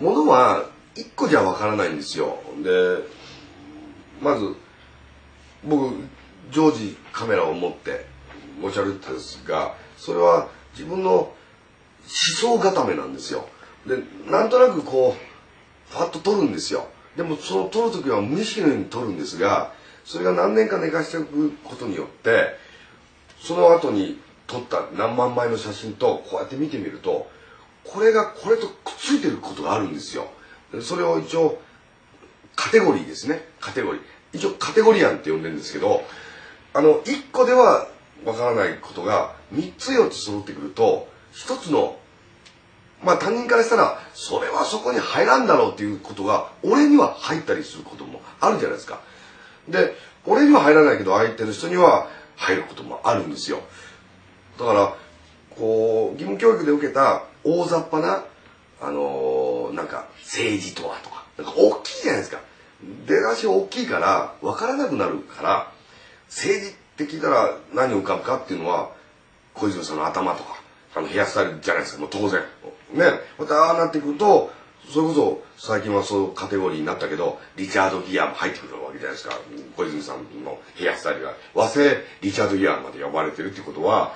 [0.00, 2.38] ものは一個じゃわからないんですよ。
[2.62, 3.04] で、
[4.20, 4.54] まず、
[5.64, 5.94] 僕、
[6.50, 8.06] 常時カメラを持って
[8.60, 11.34] 持ち歩いてたんですが、それは自分の思
[12.06, 13.48] 想固めなんですよ。
[13.86, 13.98] で、
[14.30, 16.88] なんとなくこう、パッと撮るんですよ。
[17.16, 19.72] でもその撮るときは無意識のように撮るんですが、
[20.04, 22.56] それが何年か寝かしておくことによって、
[23.40, 27.28] その後に撮った何万枚の写真とこうやって見てみると、
[27.92, 30.28] これがこれとくっついてることがあるんですよ。
[30.82, 31.60] それを一応、
[32.54, 33.48] カテゴリーですね。
[33.60, 34.02] カテゴリー。
[34.32, 36.02] 一応カテゴリアンって呼んでるんですけど、
[36.72, 37.88] あの、一個では
[38.24, 41.98] わからないことが、三つ四つ揃ってくると、一つの、
[43.02, 49.00] まあ他人からしたら、それはそこに入らんだろうっていうことが、俺には入ったりすることもあるじゃないですか。
[49.68, 49.94] で、
[50.24, 53.60] 俺には入らないけど、相手の人には入ることもあるんですよ。
[54.58, 54.94] だから、
[55.56, 58.24] こう、義務教育で受けた大雑把な、
[58.80, 62.40] あのー、なんか、政治とはとか、なんか大きいじゃないですか。
[63.06, 65.72] 出だし大きいから、わからなくなるから、
[66.26, 68.90] 政治って聞いたら何を浮かぶかっていうのは、
[69.54, 70.60] 小泉さんの頭とか、
[70.96, 72.42] あのヘアスタイルじゃないですか、もう当然。
[72.92, 73.04] ね。
[73.38, 74.50] またああなってくると、
[74.88, 79.38] それこそ最近はそういうカテゴリーになったけど、リチャード・ギアも入ってくるわけじゃないですか。
[79.76, 81.34] 小泉さんのヘアスタイルが。
[81.54, 84.14] 和製リチャード・ギアまで呼ばれてるってことは、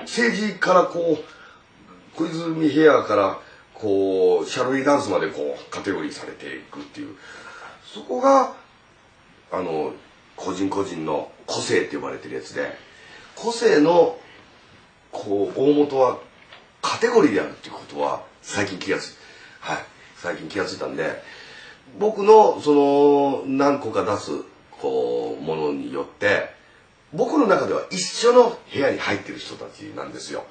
[0.00, 1.24] 政治からこう、
[2.16, 3.40] 小泉ヘアから
[3.74, 7.14] こう、シャルイダンスまでこう、カテゴリーされていくっていう。
[7.84, 8.54] そこが、
[9.52, 9.92] あの、
[10.34, 12.72] 個人個人の個性って呼ばれてるやつで、
[13.34, 14.18] 個性の、
[15.12, 16.18] こう、大元は
[16.80, 19.14] カテゴリーであるっていうことは、最近気がつい
[19.60, 19.78] はい。
[20.16, 21.22] 最近気がついたんで、
[21.98, 24.30] 僕の、その、何個か出す、
[24.80, 26.50] こう、ものによって、
[27.12, 30.44] 僕の中では一緒の部屋に入ってる人たちなんですよ。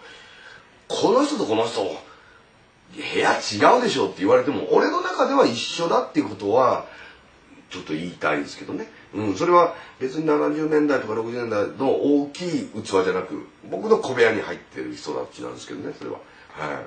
[0.87, 6.85] この人とこの人、部屋違うでしょって言われても、俺の中では一緒だっていうことは、
[7.69, 8.87] ちょっと言いたいんですけどね。
[9.13, 16.17] うん、それは別に70年代とか60年代の大きい器じゃなく、僕の小部屋に入ってる人たちなんですけどね、それは。
[16.49, 16.85] はい。